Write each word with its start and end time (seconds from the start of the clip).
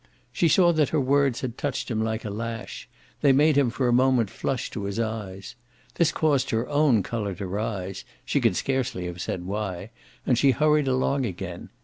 She 0.31 0.47
saw 0.47 0.71
that 0.73 0.89
her 0.89 0.99
words 0.99 1.41
had 1.41 1.59
touched 1.59 1.91
him 1.91 2.03
like 2.03 2.25
a 2.25 2.31
lash; 2.31 2.89
they 3.21 3.31
made 3.31 3.55
him 3.55 3.69
for 3.69 3.87
a 3.87 3.93
moment 3.93 4.31
flush 4.31 4.71
to 4.71 4.85
his 4.85 4.99
eyes. 4.99 5.53
This 5.93 6.11
caused 6.11 6.49
her 6.49 6.67
own 6.69 7.03
colour 7.03 7.35
to 7.35 7.45
rise 7.45 8.03
she 8.25 8.41
could 8.41 8.55
scarcely 8.55 9.05
have 9.05 9.21
said 9.21 9.45
why 9.45 9.91
and 10.25 10.39
she 10.39 10.49
hurried 10.57 10.87
along 10.87 11.27
again. 11.27 11.69